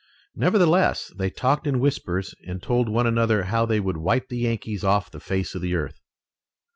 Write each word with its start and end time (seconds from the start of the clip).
Nevertheless, 0.33 1.13
they 1.15 1.29
talked 1.29 1.67
in 1.67 1.79
whispers 1.79 2.33
and 2.47 2.59
told 2.59 2.89
one 2.89 3.05
another 3.05 3.43
how 3.43 3.67
they 3.67 3.79
would 3.79 3.97
wipe 3.97 4.29
the 4.29 4.39
Yankees 4.39 4.83
off 4.83 5.11
the 5.11 5.19
face 5.19 5.53
of 5.53 5.61
the 5.61 5.75
earth. 5.75 6.01